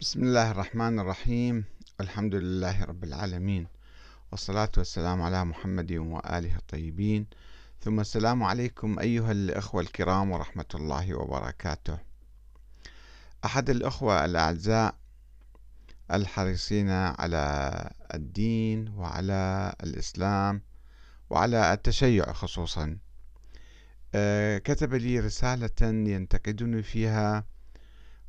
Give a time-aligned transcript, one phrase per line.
[0.00, 1.64] بسم الله الرحمن الرحيم.
[2.00, 3.66] الحمد لله رب العالمين.
[4.32, 7.26] والصلاة والسلام على محمد وآله الطيبين.
[7.80, 11.98] ثم السلام عليكم أيها الأخوة الكرام ورحمة الله وبركاته.
[13.44, 14.94] أحد الأخوة الأعزاء
[16.12, 20.62] الحريصين على الدين وعلى الإسلام
[21.30, 22.98] وعلى التشيع خصوصا
[24.14, 27.44] آه، كتب لي رسالة ينتقدني فيها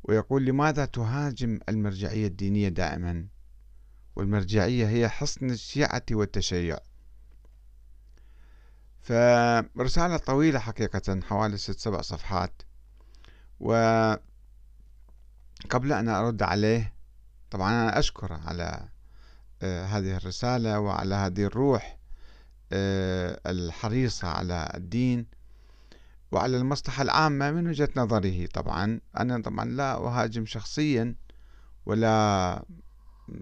[0.02, 3.26] ويقول لماذا تهاجم المرجعية الدينية دائما؟
[4.16, 6.78] والمرجعية هي حصن الشيعة والتشيع.
[9.02, 12.62] فرسالة طويلة حقيقة حوالي ست سبع صفحات.
[13.60, 14.20] وقبل
[15.92, 16.94] أن أرد عليه
[17.50, 18.88] طبعا أنا أشكر على
[19.62, 21.98] آه، هذه الرسالة وعلى هذه الروح
[22.72, 25.26] آه، الحريصة على الدين.
[26.32, 29.00] وعلى المصلحة العامة من وجهة نظره طبعا.
[29.18, 31.14] أنا طبعا لا أهاجم شخصيا
[31.86, 32.64] ولا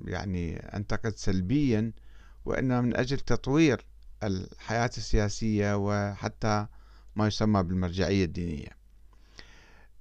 [0.04, 1.92] يعني أنتقد سلبيا
[2.44, 3.86] وإنما من أجل تطوير
[4.22, 6.66] الحياة السياسية وحتى
[7.16, 8.78] ما يسمى بالمرجعية الدينية.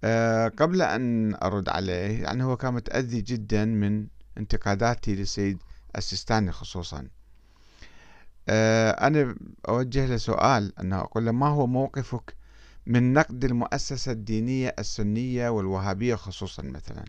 [0.04, 4.08] أه قبل أن أرد عليه يعني هو كان متأذي جدا من
[4.38, 5.64] انتقاداتي للسيد
[5.98, 7.08] السيستاني خصوصا.
[8.50, 9.36] أه أنا
[9.68, 12.37] أوجه له سؤال أنه أقول له ما هو موقفك
[12.88, 17.06] من نقد المؤسسة الدينية السنية والوهابية خصوصا مثلا.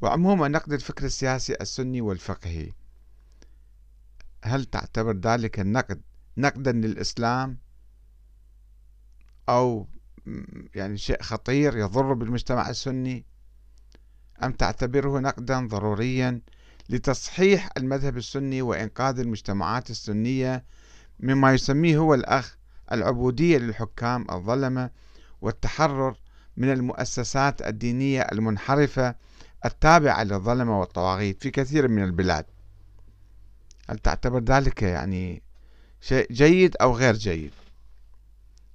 [0.00, 2.72] وعموما نقد الفكر السياسي السني والفقهي.
[4.44, 6.00] هل تعتبر ذلك النقد
[6.36, 7.58] نقدا للإسلام؟
[9.48, 9.88] أو
[10.74, 13.24] يعني شيء خطير يضر بالمجتمع السني؟
[14.42, 16.40] أم تعتبره نقدا ضروريا
[16.88, 20.64] لتصحيح المذهب السني وإنقاذ المجتمعات السنية
[21.20, 22.56] مما يسميه هو الأخ
[22.92, 24.90] العبودية للحكام الظلمة
[25.40, 26.16] والتحرر
[26.56, 29.14] من المؤسسات الدينية المنحرفة
[29.64, 32.44] التابعة للظلمة والطواغيت في كثير من البلاد.
[33.88, 35.42] هل تعتبر ذلك يعني
[36.00, 37.52] شيء جيد أو غير جيد؟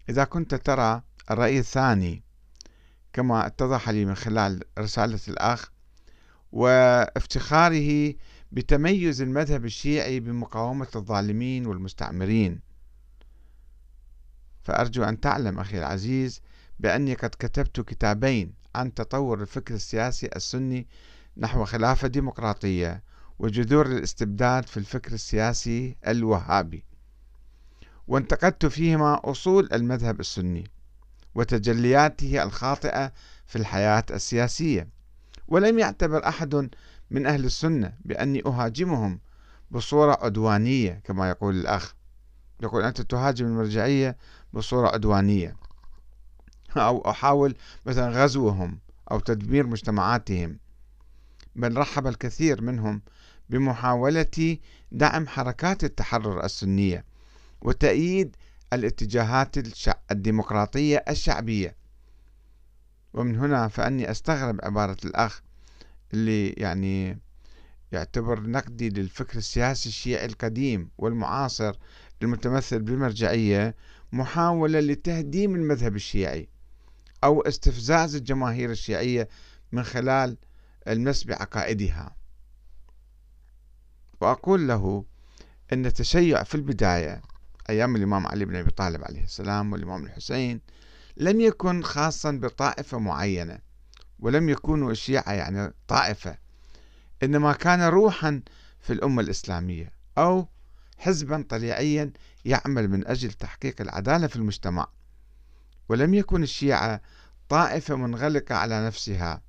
[0.09, 1.01] إذا كنت ترى
[1.31, 2.23] الرأي الثاني
[3.13, 5.71] كما اتضح لي من خلال رسالة الأخ
[6.51, 8.13] وافتخاره
[8.51, 12.59] بتميز المذهب الشيعي بمقاومة الظالمين والمستعمرين.
[14.63, 16.41] فأرجو أن تعلم أخي العزيز
[16.79, 20.87] بأني قد كتبت كتابين عن تطور الفكر السياسي السني
[21.37, 23.03] نحو خلافة ديمقراطية
[23.39, 26.83] وجذور الاستبداد في الفكر السياسي الوهابي.
[28.07, 30.63] وانتقدت فيهما أصول المذهب السني
[31.35, 33.11] وتجلياته الخاطئة
[33.45, 34.87] في الحياة السياسية.
[35.47, 36.69] ولم يعتبر أحد
[37.11, 39.19] من أهل السنة بأني أهاجمهم
[39.71, 41.95] بصورة عدوانية كما يقول الأخ.
[42.63, 44.17] يقول أنت تهاجم المرجعية
[44.53, 45.55] بصورة عدوانية.
[46.77, 48.79] أو أحاول مثلا غزوهم
[49.11, 50.59] أو تدمير مجتمعاتهم.
[51.55, 53.01] بل رحب الكثير منهم
[53.49, 54.57] بمحاولة
[54.91, 57.05] دعم حركات التحرر السنية
[57.61, 58.35] وتأييد
[58.73, 59.55] الاتجاهات
[60.11, 61.75] الديمقراطية الشعبية.
[63.13, 65.41] ومن هنا فأني أستغرب عبارة الأخ
[66.13, 67.19] اللي يعني
[67.91, 71.75] يعتبر نقدي للفكر السياسي الشيعي القديم والمعاصر
[72.21, 73.75] المتمثل بالمرجعية
[74.11, 76.49] محاولة لتهديم المذهب الشيعي
[77.23, 79.29] أو استفزاز الجماهير الشيعية
[79.71, 80.37] من خلال
[80.87, 82.15] المس بعقائدها.
[84.21, 85.05] وأقول له
[85.73, 87.21] أن التشيع في البداية
[87.69, 90.61] أيام الإمام علي بن أبي طالب عليه السلام والإمام الحسين
[91.17, 93.59] لم يكن خاصا بطائفة معينة
[94.19, 96.37] ولم يكونوا الشيعة يعني طائفة
[97.23, 98.41] إنما كان روحا
[98.79, 100.47] في الأمة الإسلامية أو
[101.01, 102.11] حزبا طليعيا
[102.45, 104.87] يعمل من أجل تحقيق العدالة في المجتمع
[105.89, 107.01] ولم يكن الشيعة
[107.49, 109.41] طائفة منغلقة على نفسها.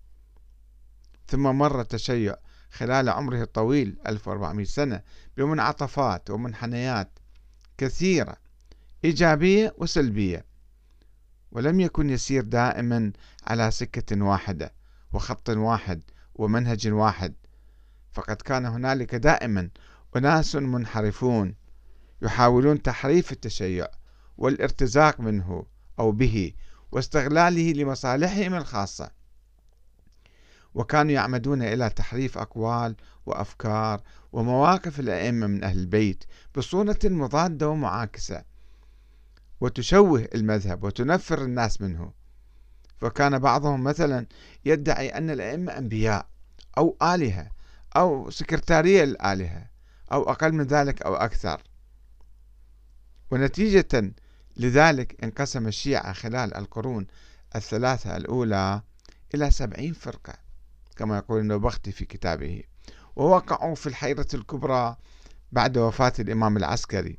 [1.28, 2.36] ثم مر التشيع
[2.70, 5.02] خلال عمره الطويل 1400 سنة
[5.36, 7.18] بمنعطفات ومنحنيات
[7.78, 8.36] كثيرة
[9.04, 10.44] إيجابية وسلبية
[11.50, 13.12] ولم يكن يسير دائما
[13.46, 14.72] على سكة واحدة
[15.12, 16.02] وخط واحد
[16.34, 17.34] ومنهج واحد.
[18.12, 19.70] فقد كان هنالك دائما
[20.16, 21.54] أناس منحرفون
[22.22, 23.86] يحاولون تحريف التشيع
[24.38, 25.66] والارتزاق منه
[25.98, 26.52] أو به
[26.92, 29.10] واستغلاله لمصالحهم الخاصة.
[30.74, 36.24] وكانوا يعمدون إلى تحريف أقوال وأفكار ومواقف الأئمة من أهل البيت
[36.56, 38.44] بصورة مضادة ومعاكسة
[39.60, 42.12] وتشوه المذهب وتنفر الناس منه.
[42.98, 44.26] فكان بعضهم مثلا
[44.64, 46.26] يدعي أن الأئمة أنبياء
[46.78, 47.50] أو آلهة
[47.96, 49.71] أو سكرتارية الآلهة
[50.12, 51.62] أو أقل من ذلك أو أكثر.
[53.30, 54.12] ونتيجة
[54.56, 57.06] لذلك انقسم الشيعة خلال القرون
[57.56, 58.82] الثلاثة الأولى
[59.34, 60.34] إلى سبعين فرقة
[60.96, 62.62] كما يقول النوبختي في كتابه.
[63.16, 64.96] ووقعوا في الحيرة الكبرى
[65.52, 67.18] بعد وفاة الإمام العسكري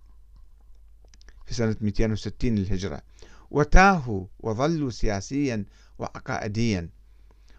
[1.46, 3.02] في سنة 260 للهجرة.
[3.52, 5.66] وتاهوا وظلوا سياسيا
[6.00, 6.90] وعقائديا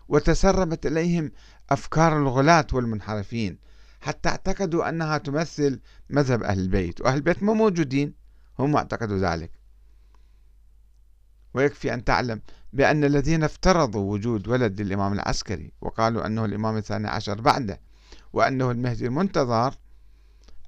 [0.09, 1.33] وتسربت إليهم
[1.71, 3.59] أفكار الغلاة والمنحرفين.
[4.05, 5.81] حتى اعتقدوا أنها تمثل
[6.11, 8.15] مذهب أهل البيت وأهل البيت ما موجودين
[8.59, 9.51] هم اعتقدوا ذلك.
[11.55, 12.41] ويكفي أن تعلم
[12.73, 17.81] بأن الذين افترضوا وجود ولد للإمام العسكري وقالوا أنه الإمام الثاني عشر بعده
[18.33, 19.75] وأنه المهدي المنتظر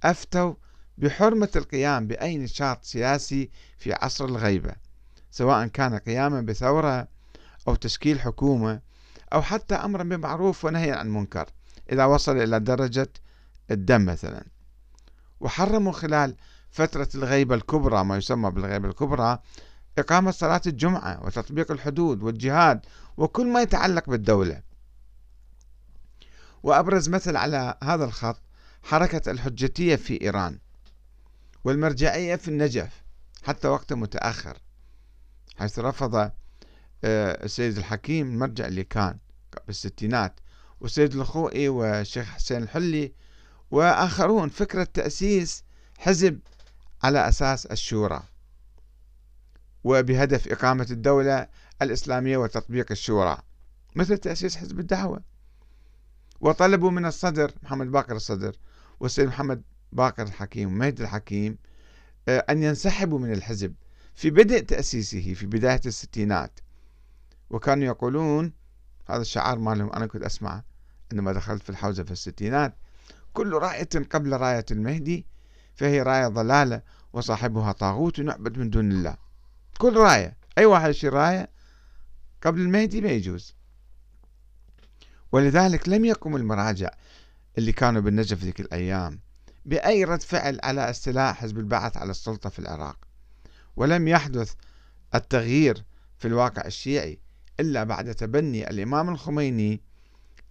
[0.02, 0.54] أفتوا
[0.98, 4.72] بحرمة القيام بأي نشاط سياسي في عصر الغيبة
[5.30, 7.08] سواء كان قياما بثورة
[7.68, 8.80] أو تشكيل حكومة
[9.32, 11.48] أو حتى أمرا بمعروف ونهيا عن منكر.
[11.92, 13.08] إذا وصل إلى درجة
[13.70, 14.44] الدم مثلا.
[15.40, 16.36] وحرموا خلال
[16.70, 19.38] فترة الغيبة الكبرى ما يسمى بالغيبة الكبرى
[19.98, 22.86] إقامة صلاة الجمعة وتطبيق الحدود والجهاد
[23.16, 24.62] وكل ما يتعلق بالدولة.
[26.62, 28.40] وأبرز مثل على هذا الخط
[28.82, 30.58] حركة الحجتية في إيران
[31.64, 33.02] والمرجعية في النجف
[33.42, 34.58] حتى وقت متأخر
[35.56, 36.14] حيث رفض
[37.04, 39.18] آه، السيد الحكيم المرجع اللي كان
[39.66, 40.40] بالستينات
[40.80, 43.12] والسيد الخوئي والشيخ حسين الحلي
[43.70, 45.64] وآخرون فكرة تأسيس
[45.98, 46.38] حزب
[47.02, 48.22] على أساس الشورى
[49.84, 51.48] وبهدف إقامة الدولة
[51.82, 53.38] الإسلامية وتطبيق الشورى
[53.96, 55.20] مثل تأسيس حزب الدعوة.
[56.40, 58.56] وطلبوا من الصدر محمد باقر الصدر
[59.00, 61.58] والسيد محمد باقر الحكيم ومهدي الحكيم
[62.28, 63.74] آه، أن ينسحبوا من الحزب
[64.14, 66.60] في بدء تأسيسه في بداية الستينات.
[67.50, 68.52] وكانوا يقولون
[69.08, 70.64] هذا الشعار مالهم أنا كنت أسمعه
[71.12, 72.76] عندما دخلت في الحوزة في الستينات
[73.36, 75.26] كل راية قبل راية المهدي
[75.74, 79.16] فهي راية ضلالة وصاحبها طاغوت يعبد من دون الله.
[79.78, 81.50] كل راية أي واحد يشيل راية
[82.42, 83.54] قبل المهدي ما يجوز.
[85.32, 86.90] ولذلك لم يقم المراجع
[87.58, 89.20] اللي كانوا بالنجف ذيك الأيام
[89.64, 92.98] بأي رد فعل على استيلاء حزب البعث على السلطة في العراق.
[93.76, 94.54] ولم يحدث
[95.14, 95.84] التغيير
[96.18, 97.18] في الواقع الشيعي
[97.60, 99.80] إلا بعد تبني الإمام الخميني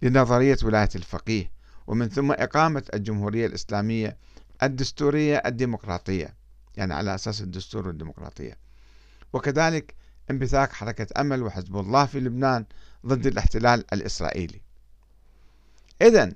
[0.02, 1.55] لنظرية ولاية الفقيه.
[1.86, 4.16] ومن ثم إقامة الجمهورية الإسلامية
[4.62, 6.34] الدستورية الديمقراطية
[6.76, 8.56] يعني على أساس الدستور والديمقراطية.
[9.32, 9.94] وكذلك
[10.30, 12.64] انبثاق حركة أمل وحزب الله في لبنان
[13.06, 14.60] ضد الاحتلال الإسرائيلي.
[16.02, 16.32] إذا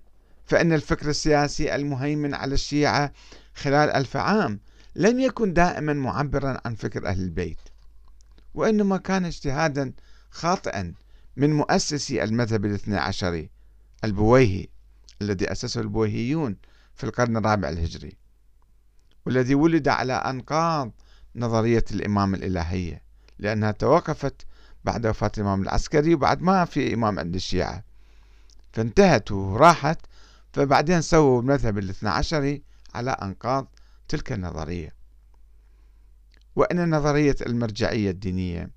[0.46, 3.12] فإن الفكر السياسي المهيمن على الشيعة
[3.54, 4.60] خلال ألف عام
[4.96, 7.58] لم يكن دائما معبرا عن فكر أهل البيت
[8.54, 9.92] وإنما كان اجتهادا
[10.30, 10.94] خاطئا
[11.36, 13.50] من مؤسسي المذهب الاثنى عشري
[14.04, 14.66] البويهي.
[15.22, 16.56] الذي أسسه البويهيون
[16.94, 18.16] في القرن الرابع الهجري
[19.26, 20.92] والذي ولد على أنقاض
[21.36, 23.02] نظرية الإمام الإلهية
[23.38, 24.46] لأنها توقفت
[24.84, 27.84] بعد وفاة الإمام العسكري وبعد ما في إمام عند الشيعة.
[28.72, 30.00] فانتهت وراحت
[30.52, 32.62] فبعدين سووا المذهب الاثنى عشري
[32.94, 33.68] على أنقاض
[34.08, 34.94] تلك النظرية.
[36.56, 38.70] وأن نظرية المرجعية الدينية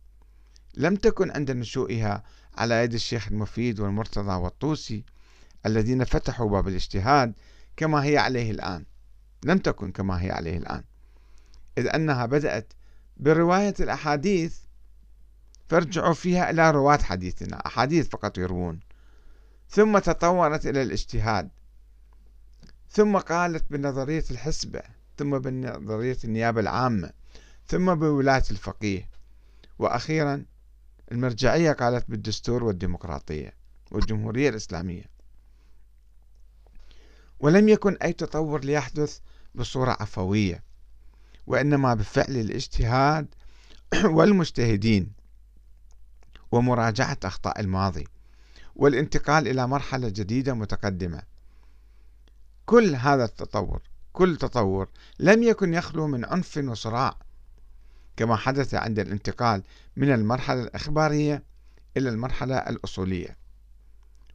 [0.77, 2.23] لم تكن عند نشوئها
[2.57, 5.03] على يد الشيخ المفيد والمرتضى والطوسي
[5.65, 7.33] الذين فتحوا باب الاجتهاد
[7.77, 8.85] كما هي عليه الآن.
[9.43, 10.83] لم تكن كما هي عليه الآن.
[11.77, 12.73] إذ أنها بدأت
[13.17, 14.57] برواية الأحاديث
[15.69, 17.65] فارجعوا فيها إلى رواة حديثنا.
[17.65, 18.79] أحاديث فقط يروون.
[19.69, 21.49] ثم تطورت إلى الاجتهاد.
[22.89, 24.81] ثم قالت بنظرية الحسبة
[25.17, 27.11] ثم بنظرية النيابة العامة
[27.67, 29.09] ثم بولاية الفقيه.
[29.79, 30.45] وأخيرا
[31.11, 33.53] المرجعية قالت بالدستور والديمقراطية
[33.91, 35.12] والجمهورية الإسلامية.
[37.43, 39.19] ولم يكن أي تطور ليحدث
[39.55, 40.63] بصورة عفوية
[41.47, 43.27] وإنما بفعل الاجتهاد
[44.15, 45.11] والمجتهدين
[46.51, 48.07] ومراجعة أخطاء الماضي
[48.75, 51.21] والانتقال إلى مرحلة جديدة متقدمة.
[52.65, 53.81] كل هذا التطور
[54.13, 57.17] كل تطور لم يكن يخلو من عنف وصراع
[58.17, 59.63] كما حدث عند الانتقال
[59.95, 61.43] من المرحلة الإخبارية
[61.97, 63.37] إلى المرحلة الأصولية.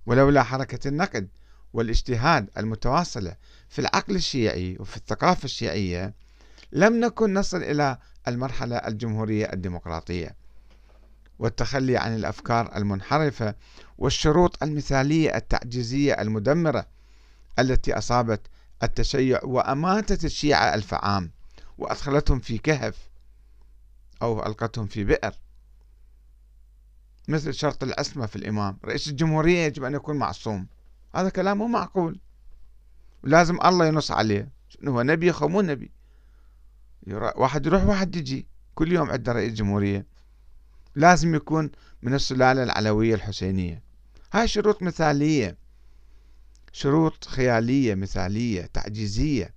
[0.07, 1.29] ولولا حركة النقد
[1.73, 3.37] والاجتهاد المتواصلة
[3.69, 6.15] في العقل الشيعي وفي الثقافة الشيعية
[6.73, 7.99] لم نكن نصل إلى
[8.29, 10.37] المرحلة الجمهورية الديمقراطية
[11.39, 13.55] والتخلي عن الأفكار المنحرفة
[13.99, 16.87] والشروط المثالية التعجيزية المدمرة
[17.59, 18.41] التي أصابت
[18.83, 21.31] التشيع وأماتت الشيعة ألف عام
[21.79, 23.09] وأدخلتهم في كهف
[24.23, 25.35] أو ألقتهم في بئر.
[27.29, 30.67] مثل شرط العصمة في الإمام رئيس الجمهورية يجب أن يكون معصوم.
[31.15, 32.21] هذا كلام مو معقول.
[33.23, 34.49] لازم الله ينص عليه.
[34.89, 35.91] هو؟ نبي أو مو نبي.
[37.37, 38.47] واحد يروح واحد يجي.
[38.75, 40.07] كل يوم عندنا رئيس جمهورية.
[40.95, 41.71] لازم يكون
[42.03, 43.83] من السلالة العلوية الحسينية.
[44.33, 45.57] هاي شروط مثالية.
[46.73, 49.55] شروط خيالية مثالية تعجيزية.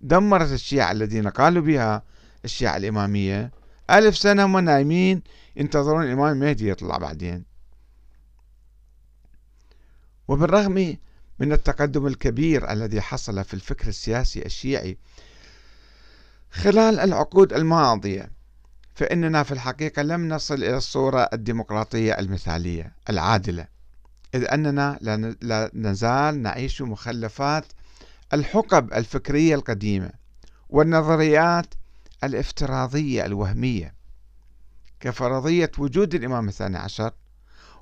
[0.00, 2.02] دمرت الشيعة الذين قالوا بها
[2.44, 3.50] الشيعة الإمامية.
[3.90, 5.22] ألف سنة هم نايمين.
[5.56, 7.51] ينتظرون الإمام المهدي يطلع بعدين.
[10.28, 10.96] وبالرغم
[11.38, 14.98] من التقدم الكبير الذي حصل في الفكر السياسي الشيعي
[16.50, 18.30] خلال العقود الماضية
[18.94, 23.66] فإننا في الحقيقة لم نصل إلى الصورة الديمقراطية المثالية العادلة
[24.34, 24.98] إذ أننا
[25.42, 27.64] لا نزال نعيش مخلفات
[28.32, 30.10] الحقب الفكرية القديمة
[30.68, 31.74] والنظريات
[32.24, 33.94] الافتراضية الوهمية.
[35.00, 37.12] كفرضية وجود الإمام الثاني عشر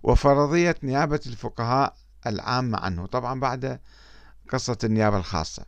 [0.03, 1.95] وفرضية نيابة الفقهاء
[2.27, 3.81] العامة عنه طبعا بعد
[4.49, 5.67] قصة النيابة الخاصة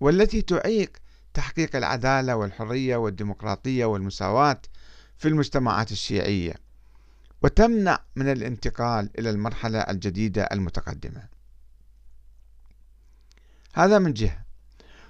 [0.00, 0.92] والتي تعيق
[1.34, 4.60] تحقيق العدالة والحرية والديمقراطية والمساواة
[5.18, 6.54] في المجتمعات الشيعية
[7.42, 11.28] وتمنع من الانتقال إلى المرحلة الجديدة المتقدمة.
[13.74, 14.44] هذا من جهة.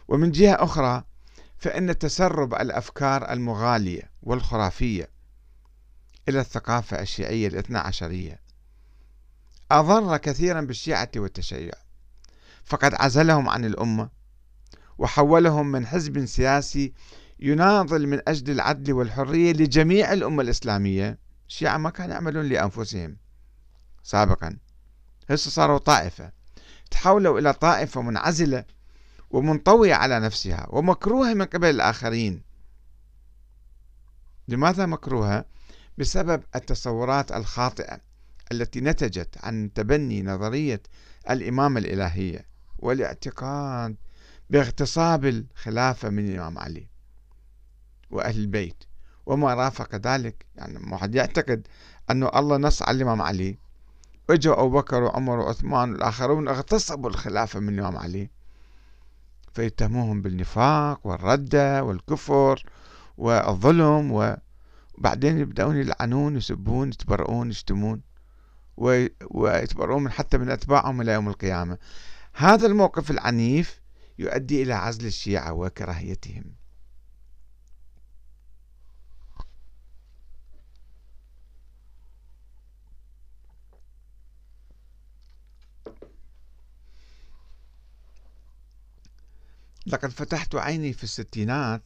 [0.09, 1.04] ومن جهة أخرى
[1.59, 5.09] فإن تسرب الأفكار المغالية والخرافية
[6.28, 8.40] إلى الثقافة الشيعية الاثنى عشرية.
[9.72, 11.72] أضر كثيرا بالشيعة والتشيع.
[12.64, 14.08] فقد عزلهم عن الأمة
[14.98, 16.92] وحولهم من حزب سياسي
[17.40, 21.18] يناضل من أجل العدل والحرية لجميع الأمة الإسلامية.
[21.48, 23.16] الشيعة ما كانوا يعملون لأنفسهم.
[24.02, 24.58] سابقا
[25.30, 26.32] هسه صاروا طائفة.
[26.90, 28.64] تحولوا إلى طائفة منعزلة
[29.30, 32.42] ومنطوية على نفسها ومكروهة من قبل الآخرين.
[34.48, 35.44] لماذا مكروهة؟
[35.98, 38.12] بسبب التصورات الخاطئة.
[38.52, 40.82] التي نتجت عن تبني نظرية
[41.30, 42.47] الإمامة الإلهية
[42.78, 43.97] والاعتقاد
[44.50, 46.87] باغتصاب الخلافة من الإمام علي
[48.11, 48.85] وأهل البيت.
[49.26, 51.66] وما رافق ذلك يعني واحد يعتقد
[52.11, 53.59] أنه الله نص على الإمام علي.
[54.30, 58.30] اجوا أبو بكر وعمر وعثمان والآخرون اغتصبوا الخلافة من الإمام علي.
[59.54, 62.64] فيتهموهم بالنفاق والردة والكفر
[63.18, 64.35] والظلم
[64.99, 68.12] وبعدين يبدأون يلعنون يسبون يتبرؤون يشتمون.
[68.76, 71.78] ويتبرؤون حتى من أتباعهم إلى يوم القيامة.
[72.32, 73.80] هذا الموقف العنيف
[74.18, 76.44] يؤدي إلى عزل الشيعة وكراهيتهم.
[89.86, 91.82] لقد فتحت عيني في الستينات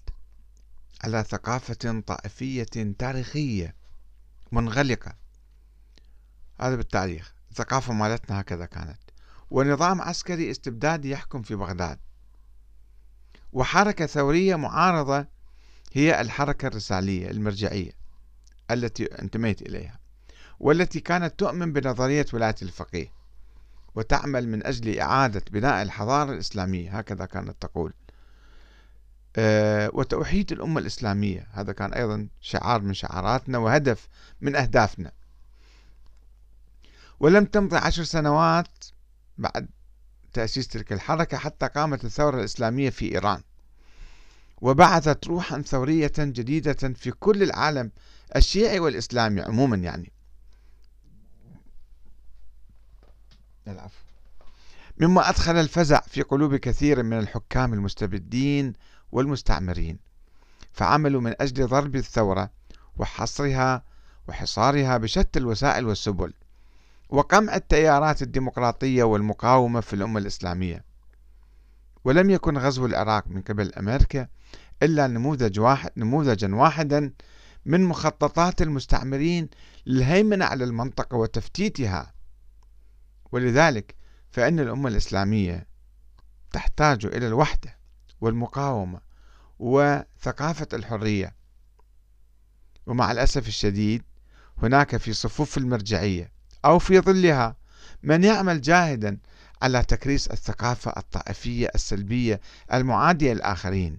[1.05, 3.75] على ثقافة طائفية تاريخية
[4.53, 5.26] منغلقة.
[6.61, 8.99] هذا بالتاريخ الثقافة مالتنا هكذا كانت.
[9.51, 11.99] ونظام عسكري استبدادي يحكم في بغداد.
[13.53, 15.27] وحركة ثورية معارضة
[15.93, 17.93] هي الحركة الرسالية المرجعية
[18.71, 19.99] التي انتميت إليها
[20.61, 23.13] والتي كانت تؤمن بنظرية ولاية الفقيه
[23.95, 27.93] وتعمل من أجل إعادة بناء الحضارة الإسلامية هكذا كانت تقول.
[29.37, 34.09] أه وتوحيد الأمة الإسلامية هذا كان أيضا شعار من شعاراتنا وهدف
[34.41, 35.13] من أهدافنا.
[37.21, 38.85] ولم تمضي عشر سنوات
[39.39, 39.69] بعد
[40.33, 43.43] تأسيس تلك الحركة حتى قامت الثورة الإسلامية في إيران.
[44.61, 47.91] وبعثت روحا ثورية جديدة في كل العالم
[48.37, 50.13] الشيعي والإسلامي عموما يعني.
[53.69, 54.05] العفو.
[54.99, 58.73] مما أدخل الفزع في قلوب كثير من الحكام المستبدين
[59.13, 59.99] والمستعمرين
[60.73, 62.51] فعملوا من أجل ضرب الثورة
[62.97, 63.85] وحصرها
[64.29, 66.33] وحصارها بشتى الوسائل والسبل.
[67.09, 70.85] وقمع التيارات الديمقراطية والمقاومة في الأمة الإسلامية.
[72.05, 74.29] ولم يكن غزو العراق من قبل أمريكا
[74.83, 77.13] إلا نموذج واحد نموذجا واحدا
[77.65, 79.49] من مخططات المستعمرين
[79.87, 82.15] للهيمنة على المنطقة وتفتيتها.
[83.33, 83.95] ولذلك
[84.31, 85.67] فإن الأمة الإسلامية
[86.53, 87.77] تحتاج إلى الوحدة
[88.21, 89.01] والمقاومة
[89.59, 91.37] وثقافة الحرية.
[92.87, 94.03] ومع الأسف الشديد
[94.63, 97.57] هناك في صفوف المرجعية أو في ظلها.
[98.03, 99.19] من يعمل جاهدا
[99.63, 102.41] على تكريس الثقافة الطائفية السلبية
[102.73, 103.99] المعادية للآخرين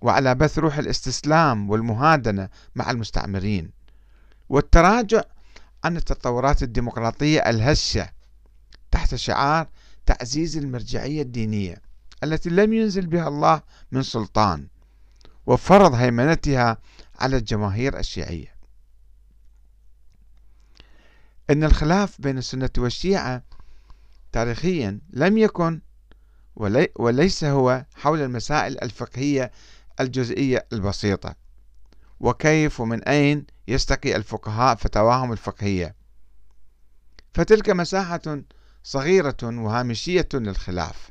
[0.00, 3.70] وعلى بث روح الاستسلام والمهادنة مع المستعمرين
[4.48, 5.22] والتراجع
[5.84, 8.08] عن التطورات الديمقراطية الهشة
[8.90, 9.66] تحت شعار
[10.06, 11.82] تعزيز المرجعية الدينية
[12.24, 14.66] التي لم ينزل بها الله من سلطان
[15.46, 16.78] وفرض هيمنتها
[17.18, 18.59] على الجماهير الشيعية.
[21.50, 23.42] أن الخلاف بين السنة والشيعة
[24.32, 25.80] تاريخيا لم يكن
[26.56, 29.52] ولي وليس هو حول المسائل الفقهية
[30.00, 31.34] الجزئية البسيطة.
[32.20, 35.94] وكيف ومن أين يستقي الفقهاء فتواهم الفقهية؟
[37.34, 38.42] فتلك مساحة
[38.82, 41.10] صغيرة وهامشية للخلاف.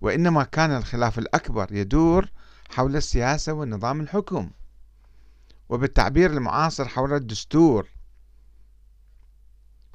[0.00, 2.28] وإنما كان الخلاف الأكبر يدور
[2.70, 4.50] حول السياسة ونظام الحكم.
[5.68, 7.88] وبالتعبير المعاصر حول الدستور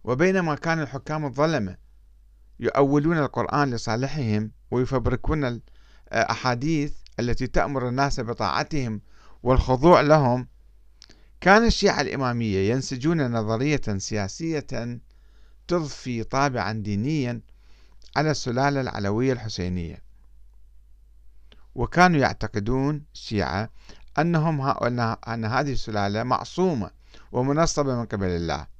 [0.06, 1.78] وبينما كان الحكام الظلمة
[2.60, 5.62] يؤولون القرآن لصالحهم ويفبركون
[6.14, 9.02] الأحاديث التي تأمر الناس بطاعتهم
[9.44, 10.48] والخضوع لهم.
[11.42, 15.00] كان الشيعة الإمامية ينسجون نظرية سياسية
[15.68, 17.42] تضفي طابعا دينيا
[18.16, 20.04] على السلالة العلوية الحسينية.
[21.76, 23.70] وكانوا يعتقدون الشيعة
[24.20, 24.62] أنهم
[25.28, 26.92] أن هذه السلالة معصومة
[27.32, 28.75] ومنصبة من قبل الله.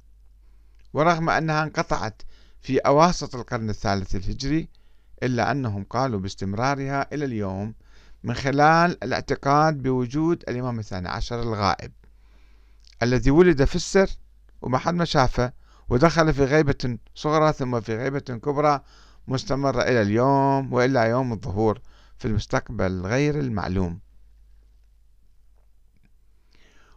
[0.92, 2.22] ورغم أنها انقطعت
[2.60, 4.68] في أواسط القرن الثالث الهجري
[5.22, 7.74] إلا أنهم قالوا باستمرارها إلى اليوم
[8.24, 11.92] من خلال الاعتقاد بوجود الإمام الثاني عشر الغائب
[13.02, 14.10] الذي ولد في السر
[14.62, 15.52] وما حد ما شافه
[15.88, 18.80] ودخل في غيبة صغرى ثم في غيبة كبرى
[19.28, 21.80] مستمرة إلى اليوم وإلى يوم الظهور
[22.18, 24.00] في المستقبل غير المعلوم.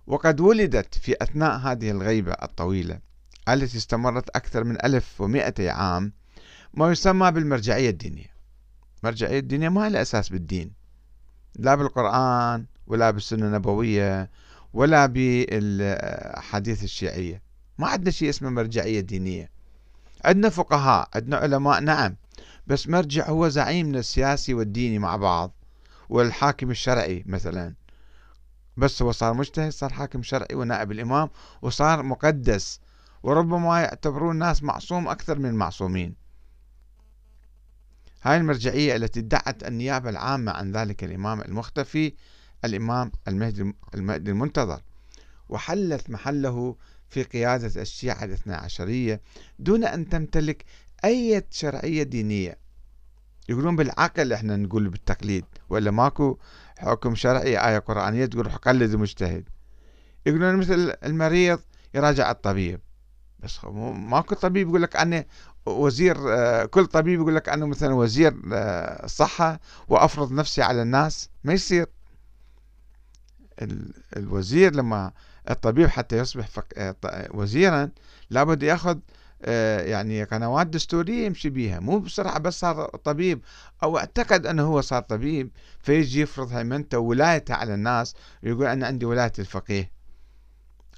[0.07, 2.99] وقد ولدت في أثناء هذه الغيبة الطويلة
[3.49, 6.13] التي استمرت أكثر من ألف ومائة عام
[6.73, 8.33] ما يسمى بالمرجعية الدينية.
[9.03, 10.71] المرجعية الدينية ما لها أساس بالدين.
[11.55, 14.29] لا بالقرآن ولا بالسنة النبوية
[14.73, 17.41] ولا بالحديث الشيعية.
[17.77, 19.49] ما عندنا شيء اسمه مرجعية دينية.
[20.25, 22.15] عندنا فقهاء عندنا علماء نعم.
[22.67, 25.51] بس مرجع هو زعيمنا السياسي والديني مع بعض
[26.09, 27.73] والحاكم الشرعي مثلا.
[28.77, 31.29] بس هو صار مجتهد صار حاكم شرعي ونائب الإمام
[31.61, 32.79] وصار مقدس.
[33.23, 36.15] وربما يعتبرون الناس معصوم أكثر من المعصومين.
[38.23, 42.13] هاي المرجعية التي ادعت النيابة العامة عن ذلك الإمام المختفي
[42.65, 44.81] الإمام المهدي, المهدي المنتظر
[45.49, 46.75] وحلت محله
[47.09, 49.21] في قيادة الشيعة الاثنى عشرية
[49.59, 50.65] دون أن تمتلك
[51.05, 52.57] أي شرعية دينية.
[53.49, 56.37] يقولون بالعقل إحنا نقول بالتقليد ولا ماكو
[56.77, 59.49] حكم شرعي آية قرآنية تقول قلد المجتهد
[60.25, 61.59] يقولون مثل المريض
[61.95, 62.79] يراجع الطبيب.
[63.43, 65.25] بس ماكو طبيب يقول لك أنا
[65.65, 68.33] وزير آه، كل طبيب يقول لك أنا مثلا وزير
[69.03, 71.87] الصحة آه، وأفرض نفسي على الناس ما يصير.
[74.17, 75.11] الوزير لما
[75.49, 76.95] الطبيب حتى يصبح آه،
[77.31, 77.89] وزيرا
[78.29, 78.97] لابد يأخذ
[79.79, 81.79] يعني قنوات دستورية يمشي بيها.
[81.79, 83.41] مو بسرعة بس صار طبيب.
[83.83, 89.05] أو أعتقد أنه هو صار طبيب فيجي يفرض هيمنته وولايته على الناس ويقول أنا عندي
[89.05, 89.91] ولاية الفقيه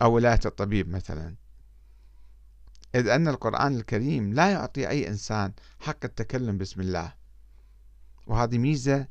[0.02, 1.41] أو ولاية الطبيب مثلا.
[2.96, 7.14] إذ أن القرآن الكريم لا يعطي أي إنسان حق التكلم باسم الله.
[8.28, 9.08] وهذه ميزة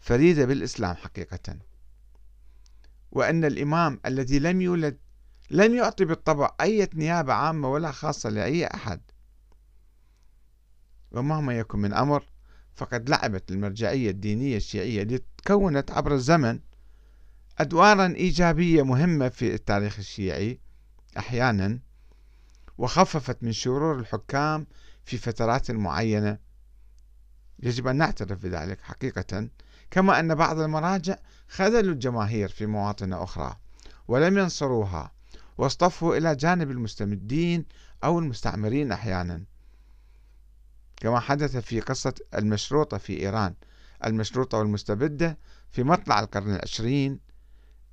[0.00, 1.58] فريدة بالإسلام حقيقة.
[3.10, 4.98] وأن الإمام الذي لم يولد
[5.50, 9.00] لم يعطي بالطبع أي نيابة عامة ولا خاصة لأي أحد.
[11.12, 12.24] ومهما يكن من أمر
[12.74, 16.60] فقد لعبت المرجعية الدينية الشيعية التي تكونت عبر الزمن
[17.58, 20.60] أدوارا إيجابية مهمة في التاريخ الشيعي.
[21.18, 21.78] أحيانا
[22.78, 24.66] وخففت من شرور الحكام
[25.04, 26.38] في فترات معينة.
[27.62, 29.48] يجب أن نعترف بذلك حقيقة
[29.90, 31.16] كما أن بعض المراجع
[31.48, 33.56] خذلوا الجماهير في مواطن أخرى
[34.08, 35.12] ولم ينصروها
[35.58, 37.64] واصطفوا إلى جانب المستمدين
[38.04, 39.44] أو المستعمرين أحيانا.
[40.96, 43.54] كما حدث في قصة المشروطة في إيران
[44.04, 45.38] المشروطة والمستبدة
[45.70, 47.20] في مطلع القرن العشرين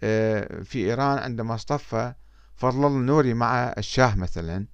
[0.03, 2.13] آه، في إيران عندما اصطفى
[2.55, 4.65] فضل النوري مع الشاه مثلا.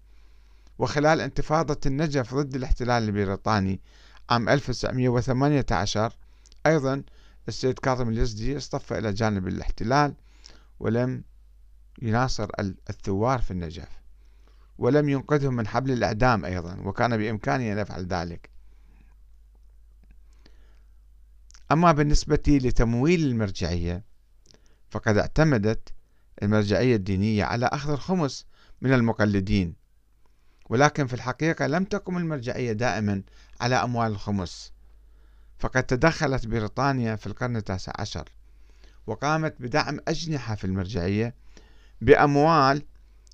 [0.82, 3.82] وخلال انتفاضة النجف ضد الاحتلال البريطاني
[4.30, 6.14] عام 1918
[6.66, 7.04] أيضا
[7.48, 10.16] السيد كاظم اليزدي اصطف إلى جانب الاحتلال
[10.80, 11.24] ولم
[12.02, 12.50] يناصر
[12.90, 13.88] الثوار في النجف
[14.78, 18.50] ولم ينقذهم من حبل الإعدام أيضا وكان بإمكانه أن يفعل ذلك.
[21.72, 24.04] أما بالنسبة لتمويل المرجعية
[24.90, 25.90] فقد اعتمدت
[26.44, 28.46] المرجعية الدينية على أخذ الخمس
[28.82, 29.81] من المقلدين
[30.70, 33.24] ولكن في الحقيقة لم تقم المرجعية دائما
[33.62, 34.74] على أموال الخمس.
[35.60, 38.30] فقد تدخلت بريطانيا في القرن التاسع عشر
[39.08, 41.36] وقامت بدعم أجنحة في المرجعية
[42.02, 42.86] بأموال.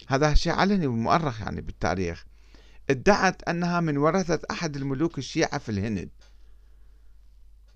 [0.07, 2.25] هذا شيء علني ومؤرخ يعني بالتاريخ.
[2.89, 6.09] ادعت أنها من ورثة أحد الملوك الشيعة في الهند.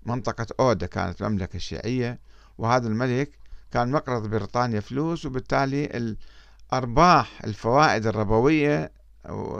[0.06, 2.18] منطقة أودا كانت مملكة شيعية
[2.58, 3.38] وهذا الملك
[3.70, 6.16] كان مقرض بريطانيا فلوس وبالتالي
[6.72, 8.92] الأرباح الفوائد الربوية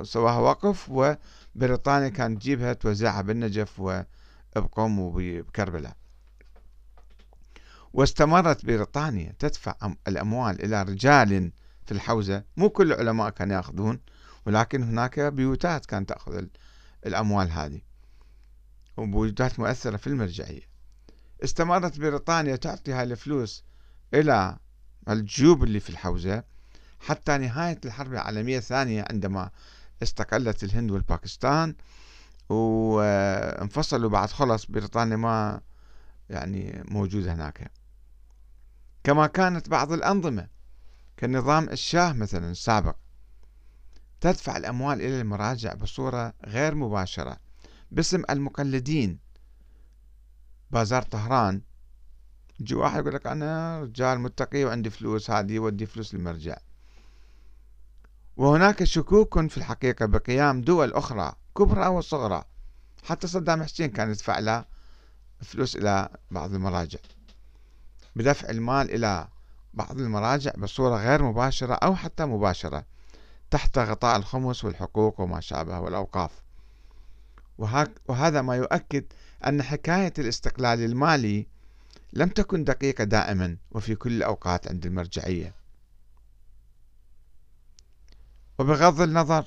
[0.02, 5.96] سواها وقف وبريطانيا كانت تجيبها توزعها بالنجف وبقوم وبكربلاء
[7.92, 9.74] واستمرت بريطانيا تدفع
[10.08, 11.52] الأموال إلى رجال
[11.86, 12.44] في الحوزة.
[12.56, 14.00] مو كل العلماء كانوا يأخذون
[14.46, 16.44] ولكن هناك بيوتات كانت تأخذ
[17.06, 17.80] الأموال هذه.
[18.96, 20.62] وبيوتات مؤثرة في المرجعية.
[21.44, 23.64] استمرت بريطانيا تعطي هاي الفلوس
[24.14, 24.58] إلى
[25.08, 26.44] الجيوب اللي في الحوزة.
[27.02, 29.50] حتى نهاية الحرب العالمية الثانية عندما
[30.02, 31.74] استقلت الهند والباكستان
[32.48, 35.60] وانفصلوا بعد خلص بريطانيا ما
[36.30, 37.70] يعني موجودة هناك.
[39.04, 40.48] كما كانت بعض الأنظمة
[41.18, 42.96] كنظام الشاه مثلا السابق
[44.20, 47.36] تدفع الأموال إلى المراجع بصورة غير مباشرة
[47.90, 49.18] باسم المقلدين.
[50.70, 51.62] بازار طهران
[52.60, 56.58] يجي واحد يقول لك أنا رجال متقي وعندي فلوس هذه يودي فلوس للمرجع.
[58.36, 62.44] وهناك شكوك في الحقيقة بقيام دول أخرى كبرى وصغرى.
[63.02, 64.64] حتى صدام حسين كان يدفع له
[65.42, 66.98] فلوس إلى بعض المراجع.
[68.16, 69.28] بدفع المال إلى
[69.74, 72.84] بعض المراجع بصورة غير مباشرة أو حتى مباشرة
[73.50, 76.30] تحت غطاء الخمس والحقوق وما شابه والأوقاف.
[78.08, 79.04] وهذا ما يؤكد
[79.46, 81.46] أن حكاية الاستقلال المالي
[82.12, 85.61] لم تكن دقيقة دائما وفي كل الأوقات عند المرجعية.
[88.58, 89.44] وبغض النظر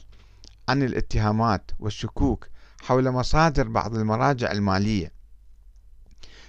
[0.69, 2.47] عن الاتهامات والشكوك
[2.81, 5.11] حول مصادر بعض المراجع المالية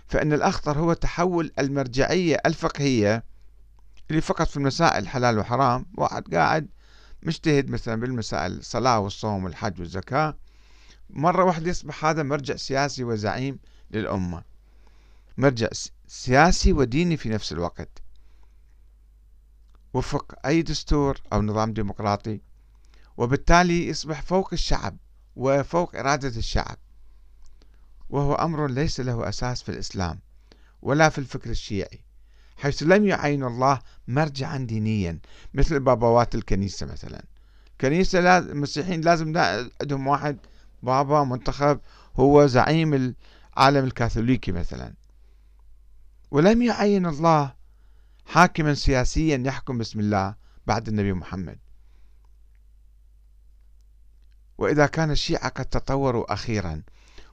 [0.06, 3.24] فإن الأخطر هو تحول المرجعية الفقهية
[4.10, 6.68] اللي فقط في المسائل حلال وحرام واحد قاعد
[7.22, 10.36] مجتهد مثلا بالمسائل الصلاة والصوم والحج والزكاة
[11.10, 13.58] مرة واحدة يصبح هذا مرجع سياسي وزعيم
[13.90, 14.42] للأمة
[15.38, 15.68] مرجع
[16.06, 18.02] سياسي وديني في نفس الوقت.
[19.96, 22.40] وفق أي دستور أو نظام ديمقراطي
[23.16, 24.96] وبالتالي يصبح فوق الشعب
[25.36, 26.76] وفوق إرادة الشعب
[28.10, 30.18] وهو أمر ليس له أساس في الإسلام
[30.82, 32.00] ولا في الفكر الشيعي
[32.56, 35.18] حيث لم يعين الله مرجعا دينيا
[35.54, 37.24] مثل بابوات الكنيسة مثلا.
[37.72, 39.38] الكنيسة المسيحيين لازم
[39.80, 40.38] عندهم واحد
[40.82, 41.80] بابا منتخب
[42.16, 44.94] هو زعيم العالم الكاثوليكي مثلا.
[46.30, 47.55] ولم يعين الله
[48.26, 50.34] حاكما سياسيا يحكم بسم الله
[50.66, 51.58] بعد النبي محمد.
[54.58, 56.82] وإذا كان الشيعة قد تطوروا أخيرا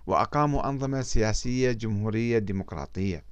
[0.07, 3.23] وأقاموا أنظمة سياسية جمهورية ديمقراطية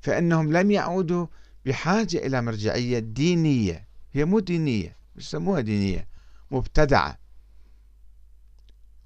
[0.00, 1.26] فإنهم لم يعودوا
[1.66, 3.88] بحاجة إلى مرجعية دينية.
[4.12, 6.08] هي مو دينية يسموها دينية
[6.50, 7.18] مبتدعة.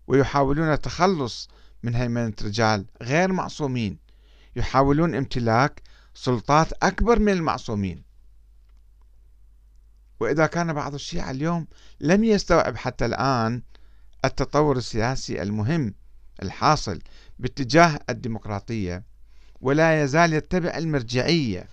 [0.06, 1.48] ويحاولون التخلص
[1.82, 3.98] من هيمنة رجال غير معصومين.
[4.56, 5.82] يحاولون امتلاك
[6.14, 8.03] سلطات أكبر من المعصومين.
[10.20, 11.66] وإذا كان بعض الشيعة اليوم
[12.01, 13.62] لم يستوعب حتى الآن
[14.25, 15.94] التطور السياسي المهم
[16.42, 16.98] الحاصل
[17.38, 19.05] باتجاه الديمقراطية
[19.61, 21.68] ولا يزال يتبع المرجعية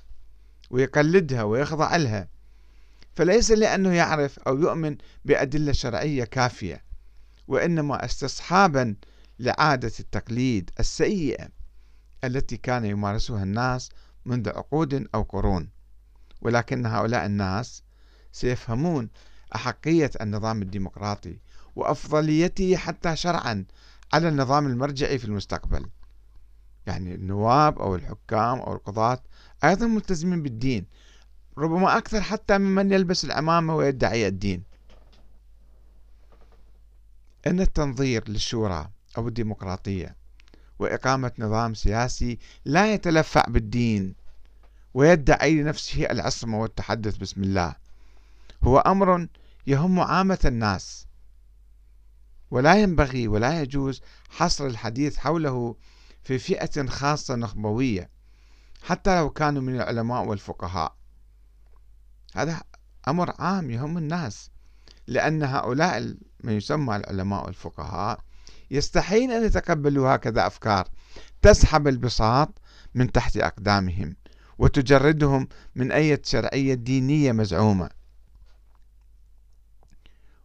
[0.70, 2.28] ويقلدها ويخضع لها
[3.16, 6.84] فليس لأنه يعرف أو يؤمن بأدلة شرعية كافية
[7.48, 8.96] وإنما استصحابا
[9.40, 11.50] لعادة التقليد السيئة
[12.24, 13.90] التي كان يمارسها الناس
[14.30, 15.70] منذ عقود أو قرون.
[16.42, 17.84] ولكن هؤلاء الناس
[18.32, 19.10] سيفهمون
[19.56, 21.40] أحقية النظام الديمقراطي
[21.76, 23.66] وأفضليته حتى شرعا
[24.14, 25.86] على النظام المرجعي في المستقبل.
[26.86, 29.20] يعني النواب أو الحكام أو القضاة
[29.64, 30.86] أيضا ملتزمين بالدين
[31.58, 34.64] ربما أكثر حتى ممن يلبس العمامة ويدعي الدين.
[37.48, 40.16] أن التنظير للشورى أو الديمقراطية
[40.80, 44.16] وإقامة نظام سياسي لا يتلفع بالدين
[44.94, 47.18] ويدعي لنفسه العصمة والتحدث.
[47.18, 47.76] بسم الله.
[48.64, 49.28] هو أمر
[49.68, 51.08] يهم عامة الناس.
[52.52, 55.76] ولا ينبغي ولا يجوز حصر الحديث حوله
[56.24, 58.10] في فئة خاصة نخبوية
[58.84, 60.96] حتى لو كانوا من العلماء والفقهاء.
[62.36, 62.62] هذا
[63.08, 64.52] أمر عام يهم الناس
[65.08, 68.20] لأن هؤلاء ما يسمى العلماء والفقهاء
[68.72, 70.88] يستحيل أن يتقبلوا هكذا أفكار
[71.42, 72.62] تسحب البساط
[72.94, 74.16] من تحت أقدامهم.
[74.60, 77.90] وتجردهم من أي شرعية دينية مزعومة.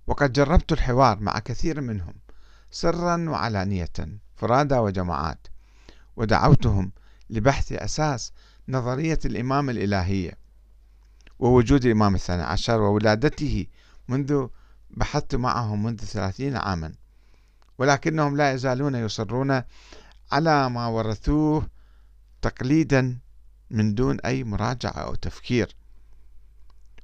[0.06, 2.14] وقد جربت الحوار مع كثير منهم
[2.70, 3.92] سرا وعلانية
[4.36, 5.46] فرادى وجماعات
[6.16, 6.92] ودعوتهم
[7.30, 8.32] لبحث أساس
[8.68, 10.38] نظرية الإمامة الإلهية
[11.38, 13.66] ووجود الإمام الثاني عشر وولادته
[14.08, 14.46] منذ
[14.90, 16.94] بحثت معهم منذ ثلاثين عاما.
[17.78, 19.62] ولكنهم لا يزالون يصرون
[20.32, 21.68] على ما ورثوه
[22.42, 23.18] تقليدا
[23.70, 25.76] من دون أي مراجعة أو تفكير.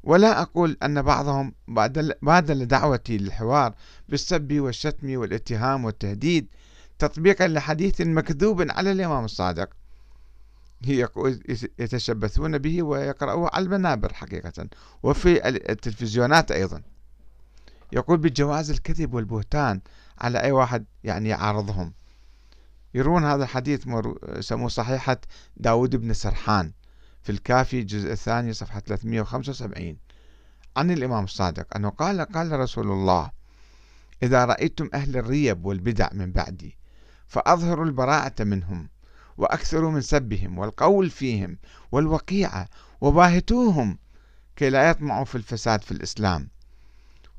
[0.02, 1.54] ولا أقول أن بعضهم
[2.22, 3.74] بادل دعوتي للحوار
[4.08, 6.46] بالسب والشتم والاتهام والتهديد
[6.98, 9.68] تطبيقا لحديث مكذوب على الإمام الصادق.
[11.78, 14.66] يتشبثون به ويقرأوه على المنابر حقيقة
[15.02, 16.82] وفي التلفزيونات أيضا.
[17.92, 19.80] يقول بجواز الكذب والبهتان
[20.18, 21.92] على أي واحد يعني يعارضهم.
[22.94, 23.86] يرون هذا الحديث
[24.36, 25.20] يسموه صحيحة
[25.56, 26.72] داود بن سرحان
[27.22, 29.96] في الكافي الجزء الثاني صفحة 375
[30.76, 33.30] عن الإمام الصادق أنه قال قال رسول الله
[34.22, 36.78] إذا رأيتم أهل الريب والبدع من بعدي
[37.26, 38.88] فأظهروا البراءة منهم
[39.36, 41.58] وأكثروا من سبهم والقول فيهم
[41.92, 42.68] والوقيعة
[43.00, 43.98] وباهتوهم
[44.56, 46.50] كي لا يطمعوا في الفساد في الإسلام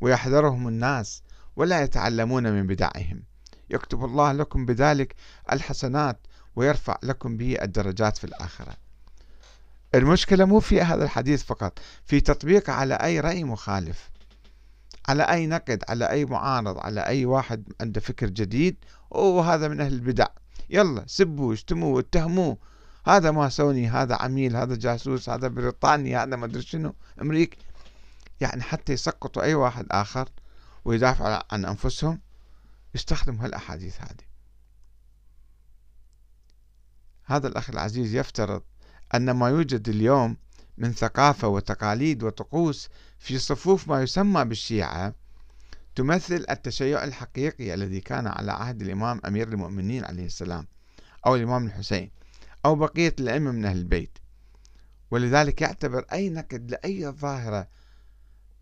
[0.02, 1.24] ويحذرهم الناس
[1.56, 3.24] ولا يتعلمون من بدعهم
[3.72, 5.16] يكتب الله لكم بذلك
[5.52, 6.20] الحسنات
[6.56, 8.74] ويرفع لكم به الدرجات في الآخرة.
[9.96, 14.10] المشكلة مو في هذا الحديث فقط في تطبيقه على أي رأي مخالف
[15.10, 18.76] على أي نقد على أي معارض على أي واحد عنده فكر جديد
[19.10, 20.28] وهذا من أهل البدع.
[20.70, 22.58] يلا سبوا اشتموا اتهموه
[23.06, 27.58] هذا ماسوني هذا عميل هذا جاسوس هذا بريطاني هذا ما أدري شنو أمريكي.
[28.42, 30.30] يعني حتى يسقطوا أي واحد آخر
[30.86, 32.20] ويدافعوا عن أنفسهم
[32.96, 34.32] يستخدموا هالأحاديث هذه.
[37.26, 38.64] هذا الأخ العزيز يفترض
[39.16, 40.38] أن ما يوجد اليوم
[40.78, 45.16] من ثقافة وتقاليد وطقوس في صفوف ما يسمى بالشيعة
[45.96, 50.68] تمثل التشيع الحقيقي الذي كان على عهد الإمام أمير المؤمنين عليه السلام
[51.26, 52.12] أو الإمام الحسين
[52.66, 54.18] أو بقية الأئمة من أهل البيت.
[55.12, 57.68] ولذلك يعتبر أي نقد لأي ظاهرة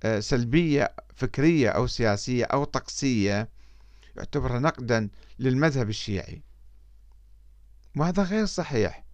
[0.03, 3.49] آه، سلبية فكرية أو سياسية أو طقسية
[4.19, 6.41] يعتبر نقدا للمذهب الشيعي.
[7.97, 9.05] وهذا غير صحيح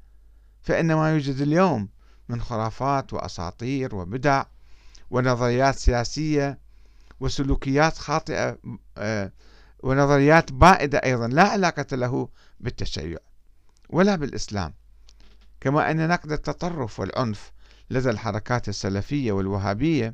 [0.62, 1.90] فإن ما يوجد اليوم
[2.30, 4.46] من خرافات وأساطير وبدع
[5.12, 6.60] ونظريات سياسية
[7.20, 8.58] وسلوكيات خاطئة
[8.98, 9.32] آه،
[9.84, 13.18] ونظريات بائدة أيضا لا علاقة له بالتشيع
[13.90, 14.74] ولا بالإسلام.
[15.62, 17.52] كما أن نقد التطرف والعنف
[17.90, 20.14] لدى الحركات السلفية والوهابية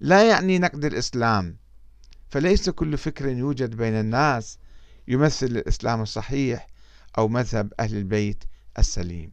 [0.00, 1.56] لا يعني نقد الإسلام
[2.30, 4.58] فليس كل فكر يوجد بين الناس
[5.08, 6.66] يمثل الإسلام الصحيح
[7.18, 8.44] أو مذهب أهل البيت
[8.78, 9.32] السليم.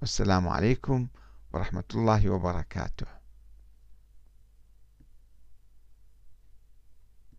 [0.00, 1.08] والسلام عليكم
[1.52, 3.15] ورحمة الله وبركاته.